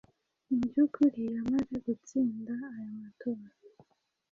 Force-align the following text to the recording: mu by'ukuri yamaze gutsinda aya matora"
mu 0.47 0.55
by'ukuri 0.67 1.21
yamaze 1.35 1.75
gutsinda 1.85 2.53
aya 2.75 2.91
matora" 3.01 3.45